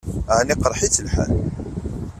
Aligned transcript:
Ɛni 0.37 0.53
iqṛeḥ-itt 0.55 1.03
lḥal? 1.05 1.31